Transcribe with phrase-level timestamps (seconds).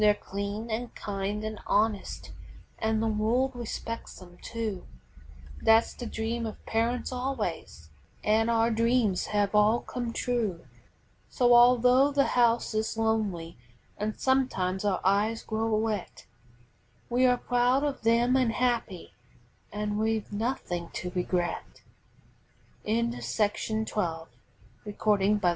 [0.01, 2.31] ]They're clean, an' kind an' honest,
[2.79, 4.87] an' the world respects 'em, too;
[5.61, 7.91] That's the dream of parents always,
[8.23, 10.65] an' our dreams have all come true.
[11.29, 13.59] So although the house is lonely
[13.95, 16.25] an' sometimes our eyes grow wet,
[17.07, 19.13] We are proud of them an' happy
[19.71, 21.27] an' we've nothing to re